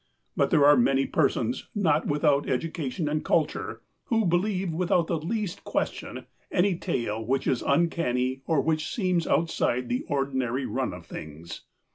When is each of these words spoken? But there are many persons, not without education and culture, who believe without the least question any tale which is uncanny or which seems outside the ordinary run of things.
But 0.35 0.49
there 0.49 0.65
are 0.65 0.75
many 0.75 1.05
persons, 1.05 1.67
not 1.75 2.07
without 2.07 2.49
education 2.49 3.07
and 3.07 3.23
culture, 3.23 3.83
who 4.05 4.25
believe 4.25 4.73
without 4.73 5.05
the 5.05 5.19
least 5.19 5.63
question 5.63 6.25
any 6.51 6.75
tale 6.75 7.23
which 7.23 7.45
is 7.45 7.61
uncanny 7.61 8.41
or 8.47 8.61
which 8.61 8.91
seems 8.91 9.27
outside 9.27 9.89
the 9.89 10.01
ordinary 10.09 10.65
run 10.65 10.91
of 10.91 11.05
things. 11.05 11.65